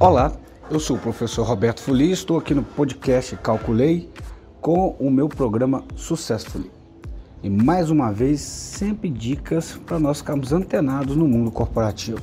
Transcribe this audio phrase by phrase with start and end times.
[0.00, 0.32] Olá,
[0.70, 4.10] eu sou o professor Roberto Fuli estou aqui no podcast Calculei
[4.58, 6.70] com o meu programa Successfully.
[7.42, 12.22] E mais uma vez, sempre dicas para nós ficarmos antenados no mundo corporativo.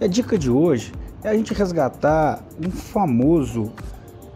[0.00, 3.70] E a dica de hoje é a gente resgatar um famoso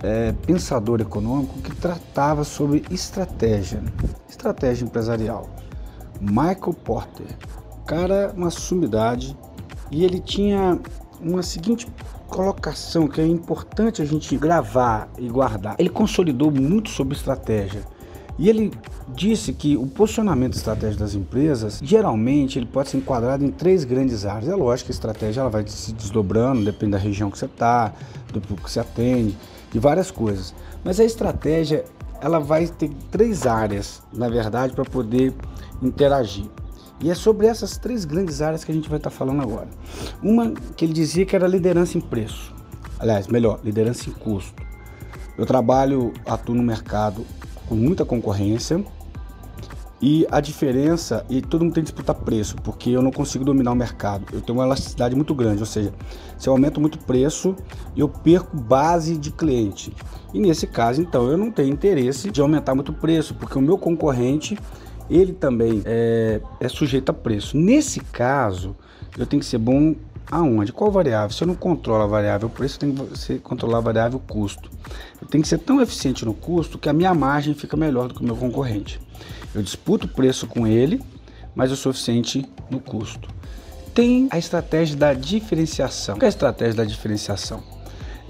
[0.03, 3.83] é, pensador econômico que tratava sobre estratégia,
[4.29, 5.49] estratégia empresarial.
[6.21, 7.35] Michael Porter,
[7.87, 9.35] cara, uma sumidade,
[9.91, 10.79] e ele tinha
[11.21, 11.87] uma seguinte
[12.27, 15.77] colocação que é importante a gente gravar e guardar.
[15.79, 17.83] Ele consolidou muito sobre estratégia.
[18.39, 18.73] E ele
[19.09, 24.25] disse que o posicionamento estratégico das empresas, geralmente, ele pode ser enquadrado em três grandes
[24.25, 24.49] áreas.
[24.49, 27.93] É lógico que a estratégia ela vai se desdobrando, depende da região que você está,
[28.33, 29.37] do público que você atende,
[29.73, 30.55] de várias coisas.
[30.85, 31.85] Mas a estratégia,
[32.21, 35.35] ela vai ter três áreas, na verdade, para poder
[35.83, 36.47] interagir.
[37.01, 39.69] E é sobre essas três grandes áreas que a gente vai estar falando agora.
[40.23, 42.53] Uma que ele dizia que era liderança em preço.
[42.99, 44.63] Aliás, melhor, liderança em custo.
[45.37, 47.25] Eu trabalho, atuo no mercado
[47.69, 48.85] com muita concorrência
[50.01, 53.73] e a diferença, e todo mundo tem que disputar preço, porque eu não consigo dominar
[53.73, 54.27] o mercado.
[54.33, 55.93] Eu tenho uma elasticidade muito grande, ou seja,
[56.39, 57.57] se eu aumento muito preço,
[57.97, 59.93] eu perco base de cliente.
[60.33, 63.63] E nesse caso, então, eu não tenho interesse de aumentar muito o preço, porque o
[63.63, 64.57] meu concorrente
[65.11, 67.57] ele também é, é sujeito a preço.
[67.57, 68.77] Nesse caso,
[69.17, 69.95] eu tenho que ser bom
[70.31, 70.73] aonde?
[70.73, 71.31] Qual variável?
[71.31, 74.71] Se eu não controlo a variável preço, eu tenho que controlar a variável custo.
[75.21, 78.15] Eu tenho que ser tão eficiente no custo que a minha margem fica melhor do
[78.15, 79.01] que o meu concorrente.
[79.55, 81.01] Eu disputo o preço com ele,
[81.55, 83.29] mas eu sou eficiente no custo.
[83.95, 86.17] Tem a estratégia da diferenciação.
[86.17, 87.63] O que é a estratégia da diferenciação?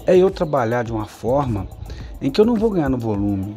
[0.07, 1.67] É eu trabalhar de uma forma
[2.21, 3.55] em que eu não vou ganhar no volume,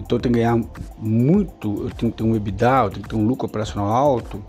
[0.00, 0.60] então eu tenho que ganhar
[0.98, 4.42] muito, eu tenho que ter um EBITDA, eu tenho que ter um lucro operacional alto,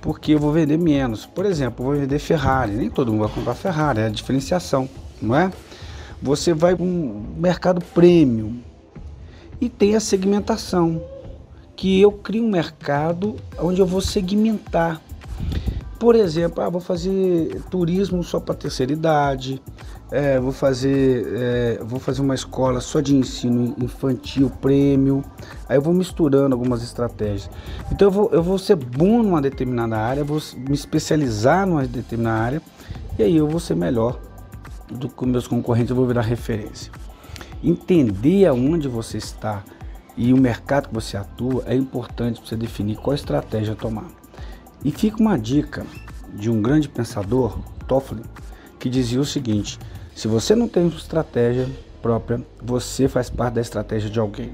[0.00, 1.26] porque eu vou vender menos.
[1.26, 4.88] Por exemplo, eu vou vender Ferrari, nem todo mundo vai comprar Ferrari, é a diferenciação,
[5.20, 5.50] não é?
[6.22, 8.58] Você vai para um mercado premium
[9.60, 11.02] e tem a segmentação,
[11.76, 15.00] que eu crio um mercado onde eu vou segmentar.
[15.98, 19.60] Por exemplo, ah, vou fazer turismo só para terceira idade,
[20.10, 25.24] é, vou fazer é, vou fazer uma escola só de ensino infantil prêmio.
[25.68, 27.50] Aí eu vou misturando algumas estratégias.
[27.90, 32.40] Então eu vou, eu vou ser bom numa determinada área vou me especializar numa determinada
[32.40, 32.62] área
[33.18, 34.20] e aí eu vou ser melhor
[34.90, 36.92] do que meus concorrentes eu vou virar referência.
[37.62, 39.64] Entender aonde você está
[40.16, 44.06] e o mercado que você atua é importante para você definir qual estratégia tomar.
[44.84, 45.84] E fica uma dica
[46.34, 48.22] de um grande pensador Toffoli
[48.84, 49.78] que dizia o seguinte
[50.14, 51.66] se você não tem estratégia
[52.02, 54.52] própria, você faz parte da estratégia de alguém.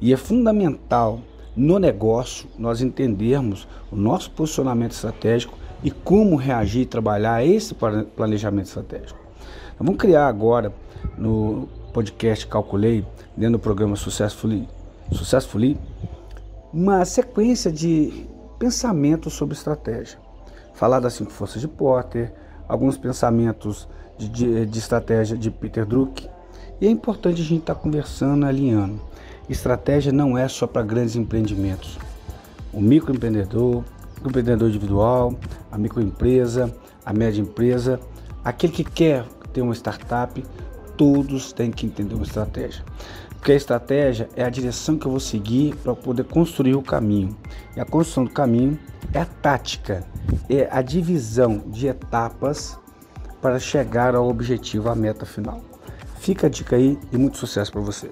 [0.00, 1.20] E é fundamental
[1.54, 7.72] no negócio nós entendermos o nosso posicionamento estratégico e como reagir e trabalhar a esse
[8.16, 9.20] planejamento estratégico.
[9.78, 10.72] Vamos criar agora
[11.16, 13.06] no podcast Calculei,
[13.36, 14.68] dentro do programa Successfully,
[15.12, 15.78] Successfully
[16.72, 18.26] uma sequência de
[18.58, 20.18] pensamentos sobre estratégia.
[20.74, 22.42] Falar das cinco forças de Porter,
[22.72, 26.26] alguns pensamentos de, de, de estratégia de Peter Druck.
[26.80, 28.98] E é importante a gente estar tá conversando, alinhando.
[29.46, 31.98] Estratégia não é só para grandes empreendimentos.
[32.72, 33.84] O microempreendedor,
[34.24, 35.34] o empreendedor individual,
[35.70, 36.74] a microempresa,
[37.04, 38.00] a média empresa,
[38.42, 40.42] aquele que quer ter uma startup,
[40.96, 42.82] todos têm que entender uma estratégia.
[43.32, 47.36] Porque a estratégia é a direção que eu vou seguir para poder construir o caminho.
[47.76, 48.78] E a construção do caminho
[49.12, 50.06] é a tática,
[50.70, 52.78] a divisão de etapas
[53.40, 55.60] para chegar ao objetivo, à meta final.
[56.18, 58.10] Fica a dica aí e muito sucesso para você.